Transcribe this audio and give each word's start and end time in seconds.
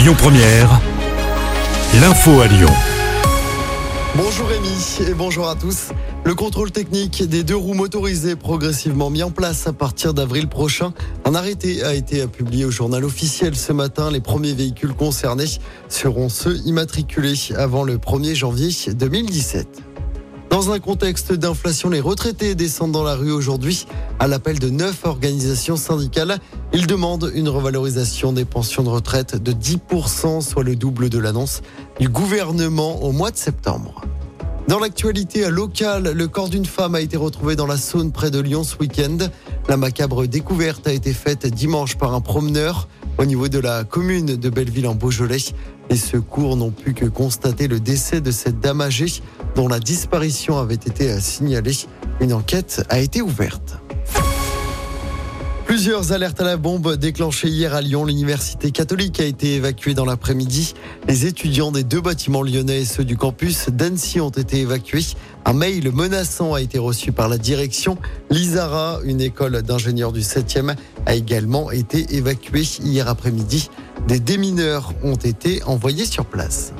Lyon 0.00 0.14
Première, 0.16 0.80
l'info 2.00 2.40
à 2.40 2.46
Lyon. 2.46 2.70
Bonjour 4.16 4.48
Rémi 4.48 4.96
et 5.06 5.12
bonjour 5.12 5.46
à 5.46 5.54
tous. 5.54 5.90
Le 6.24 6.34
contrôle 6.34 6.70
technique 6.70 7.22
des 7.22 7.44
deux 7.44 7.54
roues 7.54 7.74
motorisées 7.74 8.34
progressivement 8.34 9.10
mis 9.10 9.22
en 9.22 9.30
place 9.30 9.66
à 9.66 9.74
partir 9.74 10.14
d'avril 10.14 10.48
prochain. 10.48 10.94
Un 11.26 11.34
arrêté 11.34 11.84
a 11.84 11.92
été 11.92 12.26
publié 12.28 12.64
au 12.64 12.70
journal 12.70 13.04
officiel 13.04 13.54
ce 13.54 13.74
matin. 13.74 14.10
Les 14.10 14.22
premiers 14.22 14.54
véhicules 14.54 14.94
concernés 14.94 15.58
seront 15.90 16.30
ceux 16.30 16.56
immatriculés 16.64 17.36
avant 17.54 17.84
le 17.84 17.98
1er 17.98 18.34
janvier 18.34 18.70
2017. 18.94 19.82
Dans 20.50 20.72
un 20.72 20.80
contexte 20.80 21.32
d'inflation, 21.32 21.90
les 21.90 22.00
retraités 22.00 22.56
descendent 22.56 22.90
dans 22.90 23.04
la 23.04 23.14
rue 23.14 23.30
aujourd'hui 23.30 23.86
à 24.18 24.26
l'appel 24.26 24.58
de 24.58 24.68
neuf 24.68 25.04
organisations 25.04 25.76
syndicales. 25.76 26.38
Ils 26.72 26.88
demandent 26.88 27.30
une 27.36 27.48
revalorisation 27.48 28.32
des 28.32 28.44
pensions 28.44 28.82
de 28.82 28.88
retraite 28.88 29.40
de 29.40 29.52
10%, 29.52 30.40
soit 30.40 30.64
le 30.64 30.74
double 30.74 31.08
de 31.08 31.20
l'annonce 31.20 31.62
du 32.00 32.08
gouvernement 32.08 33.00
au 33.04 33.12
mois 33.12 33.30
de 33.30 33.36
septembre. 33.36 34.02
Dans 34.66 34.80
l'actualité 34.80 35.48
locale, 35.50 36.12
le 36.14 36.28
corps 36.28 36.48
d'une 36.48 36.66
femme 36.66 36.96
a 36.96 37.00
été 37.00 37.16
retrouvé 37.16 37.54
dans 37.54 37.66
la 37.66 37.76
Saône 37.76 38.10
près 38.10 38.32
de 38.32 38.40
Lyon 38.40 38.64
ce 38.64 38.76
week-end. 38.76 39.18
La 39.68 39.76
macabre 39.76 40.26
découverte 40.26 40.88
a 40.88 40.92
été 40.92 41.12
faite 41.12 41.46
dimanche 41.46 41.96
par 41.96 42.12
un 42.12 42.20
promeneur 42.20 42.88
au 43.20 43.26
niveau 43.26 43.48
de 43.48 43.58
la 43.58 43.84
commune 43.84 44.36
de 44.36 44.48
Belleville 44.48 44.86
en 44.86 44.94
Beaujolais. 44.94 45.36
Les 45.90 45.96
secours 45.96 46.56
n'ont 46.56 46.70
pu 46.70 46.94
que 46.94 47.04
constater 47.04 47.68
le 47.68 47.78
décès 47.78 48.22
de 48.22 48.30
cette 48.30 48.60
dame 48.60 48.80
âgée 48.80 49.22
dont 49.54 49.68
la 49.68 49.78
disparition 49.78 50.58
avait 50.58 50.74
été 50.74 51.20
signalée. 51.20 51.76
Une 52.20 52.32
enquête 52.32 52.82
a 52.88 52.98
été 52.98 53.20
ouverte. 53.20 53.79
Plusieurs 55.70 56.10
alertes 56.10 56.40
à 56.40 56.44
la 56.44 56.56
bombe 56.56 56.96
déclenchées 56.96 57.46
hier 57.46 57.76
à 57.76 57.80
Lyon. 57.80 58.04
L'université 58.04 58.72
catholique 58.72 59.20
a 59.20 59.24
été 59.24 59.54
évacuée 59.54 59.94
dans 59.94 60.04
l'après-midi. 60.04 60.74
Les 61.06 61.26
étudiants 61.26 61.70
des 61.70 61.84
deux 61.84 62.00
bâtiments 62.00 62.42
lyonnais 62.42 62.80
et 62.80 62.84
ceux 62.84 63.04
du 63.04 63.16
campus 63.16 63.68
d'Annecy 63.68 64.20
ont 64.20 64.30
été 64.30 64.62
évacués. 64.62 65.06
Un 65.44 65.52
mail 65.52 65.92
menaçant 65.92 66.54
a 66.54 66.60
été 66.60 66.80
reçu 66.80 67.12
par 67.12 67.28
la 67.28 67.38
direction. 67.38 67.96
L'ISARA, 68.30 68.98
une 69.04 69.20
école 69.20 69.62
d'ingénieurs 69.62 70.10
du 70.10 70.22
7e, 70.22 70.74
a 71.06 71.14
également 71.14 71.70
été 71.70 72.16
évacuée 72.16 72.66
hier 72.82 73.06
après-midi. 73.06 73.70
Des 74.08 74.18
démineurs 74.18 74.92
ont 75.04 75.14
été 75.14 75.62
envoyés 75.62 76.04
sur 76.04 76.24
place. 76.24 76.72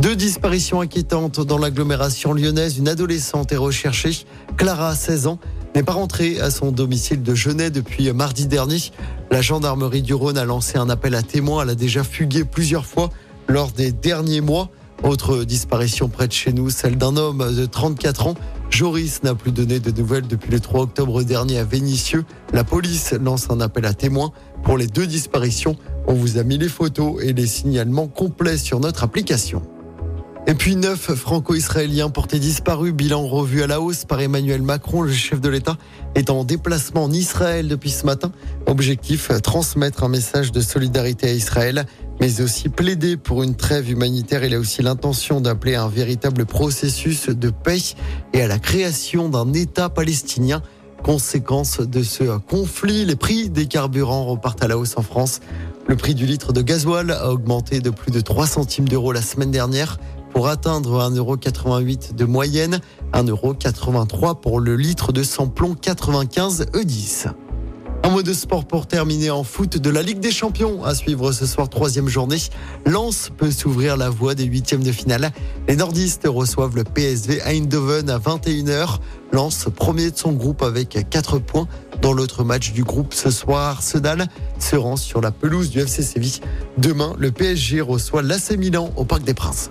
Deux 0.00 0.16
disparitions 0.16 0.80
inquiétantes 0.80 1.40
dans 1.40 1.58
l'agglomération 1.58 2.32
lyonnaise. 2.32 2.78
Une 2.78 2.88
adolescente 2.88 3.52
est 3.52 3.56
recherchée. 3.56 4.24
Clara, 4.56 4.94
16 4.94 5.26
ans, 5.26 5.38
n'est 5.76 5.82
pas 5.82 5.92
rentrée 5.92 6.40
à 6.40 6.50
son 6.50 6.72
domicile 6.72 7.22
de 7.22 7.34
Genève 7.34 7.70
depuis 7.70 8.10
mardi 8.10 8.46
dernier. 8.46 8.78
La 9.30 9.42
gendarmerie 9.42 10.00
du 10.00 10.14
Rhône 10.14 10.38
a 10.38 10.46
lancé 10.46 10.78
un 10.78 10.88
appel 10.88 11.14
à 11.14 11.22
témoins. 11.22 11.62
Elle 11.62 11.70
a 11.70 11.74
déjà 11.74 12.02
fugué 12.02 12.44
plusieurs 12.44 12.86
fois 12.86 13.10
lors 13.46 13.70
des 13.72 13.92
derniers 13.92 14.40
mois. 14.40 14.70
Autre 15.02 15.44
disparition 15.44 16.08
près 16.08 16.28
de 16.28 16.32
chez 16.32 16.54
nous, 16.54 16.70
celle 16.70 16.96
d'un 16.96 17.18
homme 17.18 17.54
de 17.54 17.66
34 17.66 18.28
ans. 18.28 18.34
Joris 18.70 19.22
n'a 19.22 19.34
plus 19.34 19.52
donné 19.52 19.78
de 19.78 19.90
nouvelles 19.90 20.26
depuis 20.26 20.50
le 20.50 20.60
3 20.60 20.80
octobre 20.80 21.22
dernier 21.22 21.58
à 21.58 21.64
Vénissieux. 21.64 22.24
La 22.54 22.64
police 22.64 23.12
lance 23.12 23.50
un 23.50 23.60
appel 23.60 23.84
à 23.84 23.92
témoins 23.92 24.32
pour 24.64 24.78
les 24.78 24.86
deux 24.86 25.06
disparitions. 25.06 25.76
On 26.06 26.14
vous 26.14 26.38
a 26.38 26.42
mis 26.42 26.56
les 26.56 26.70
photos 26.70 27.22
et 27.22 27.34
les 27.34 27.46
signalements 27.46 28.08
complets 28.08 28.56
sur 28.56 28.80
notre 28.80 29.04
application. 29.04 29.60
Et 30.48 30.54
puis 30.54 30.76
neuf 30.76 31.12
franco-israéliens 31.12 32.08
portés 32.08 32.38
disparus, 32.38 32.92
bilan 32.92 33.26
revu 33.26 33.64
à 33.64 33.66
la 33.66 33.80
hausse 33.80 34.04
par 34.04 34.20
Emmanuel 34.20 34.62
Macron, 34.62 35.02
le 35.02 35.12
chef 35.12 35.40
de 35.40 35.48
l'État, 35.48 35.76
est 36.14 36.30
en 36.30 36.44
déplacement 36.44 37.02
en 37.02 37.12
Israël 37.12 37.66
depuis 37.66 37.90
ce 37.90 38.06
matin. 38.06 38.30
Objectif, 38.66 39.32
transmettre 39.42 40.04
un 40.04 40.08
message 40.08 40.52
de 40.52 40.60
solidarité 40.60 41.30
à 41.30 41.32
Israël, 41.32 41.84
mais 42.20 42.40
aussi 42.40 42.68
plaider 42.68 43.16
pour 43.16 43.42
une 43.42 43.56
trêve 43.56 43.90
humanitaire. 43.90 44.44
Il 44.44 44.54
a 44.54 44.60
aussi 44.60 44.82
l'intention 44.82 45.40
d'appeler 45.40 45.74
à 45.74 45.82
un 45.82 45.88
véritable 45.88 46.46
processus 46.46 47.28
de 47.28 47.50
paix 47.50 47.78
et 48.32 48.40
à 48.40 48.46
la 48.46 48.60
création 48.60 49.28
d'un 49.28 49.52
État 49.52 49.88
palestinien. 49.88 50.62
Conséquence 51.02 51.80
de 51.80 52.04
ce 52.04 52.38
conflit, 52.38 53.04
les 53.04 53.16
prix 53.16 53.50
des 53.50 53.66
carburants 53.66 54.24
repartent 54.26 54.62
à 54.62 54.68
la 54.68 54.78
hausse 54.78 54.96
en 54.96 55.02
France. 55.02 55.40
Le 55.88 55.96
prix 55.96 56.14
du 56.14 56.24
litre 56.24 56.52
de 56.52 56.62
gasoil 56.62 57.10
a 57.10 57.30
augmenté 57.30 57.80
de 57.80 57.90
plus 57.90 58.12
de 58.12 58.20
3 58.20 58.46
centimes 58.46 58.88
d'euros 58.88 59.12
la 59.12 59.22
semaine 59.22 59.50
dernière 59.50 59.98
pour 60.36 60.48
atteindre 60.48 61.00
1,88€ 61.10 62.14
de 62.14 62.26
moyenne, 62.26 62.80
1,83€ 63.14 64.38
pour 64.38 64.60
le 64.60 64.76
litre 64.76 65.10
de 65.10 65.22
samplon 65.22 65.74
95 65.74 66.66
E10. 66.74 67.28
Un 68.02 68.10
mot 68.10 68.22
de 68.22 68.34
sport 68.34 68.66
pour 68.66 68.86
terminer 68.86 69.30
en 69.30 69.44
foot 69.44 69.78
de 69.78 69.88
la 69.88 70.02
Ligue 70.02 70.20
des 70.20 70.30
Champions 70.30 70.84
à 70.84 70.94
suivre 70.94 71.32
ce 71.32 71.46
soir 71.46 71.70
troisième 71.70 72.08
journée. 72.08 72.36
Lens 72.84 73.30
peut 73.34 73.50
s'ouvrir 73.50 73.96
la 73.96 74.10
voie 74.10 74.34
des 74.34 74.44
huitièmes 74.44 74.82
de 74.82 74.92
finale. 74.92 75.32
Les 75.68 75.76
nordistes 75.76 76.28
reçoivent 76.28 76.76
le 76.76 76.84
PSV 76.84 77.40
Eindhoven 77.46 78.10
à 78.10 78.18
21h. 78.18 78.98
Lens 79.32 79.68
premier 79.74 80.10
de 80.10 80.18
son 80.18 80.34
groupe 80.34 80.62
avec 80.62 80.98
4 81.08 81.38
points. 81.38 81.66
Dans 82.02 82.12
l'autre 82.12 82.44
match 82.44 82.74
du 82.74 82.84
groupe 82.84 83.14
ce 83.14 83.30
soir, 83.30 83.82
Sedal 83.82 84.26
se 84.58 84.76
rend 84.76 84.96
sur 84.96 85.22
la 85.22 85.30
pelouse 85.30 85.70
du 85.70 85.80
FC 85.80 86.02
Séville. 86.02 86.40
Demain, 86.76 87.14
le 87.18 87.32
PSG 87.32 87.80
reçoit 87.80 88.20
l'AC 88.20 88.50
Milan 88.58 88.90
au 88.96 89.06
Parc 89.06 89.24
des 89.24 89.32
Princes. 89.32 89.70